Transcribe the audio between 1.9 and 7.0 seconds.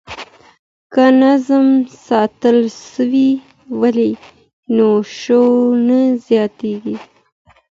ساتل سوی وي نو شور نه زیاتیږي.